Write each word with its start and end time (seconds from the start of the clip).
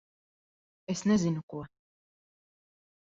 Es 0.95 0.99
nezinu 1.11 1.41
ko... 1.53 1.59